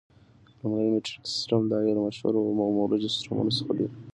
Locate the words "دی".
3.77-3.87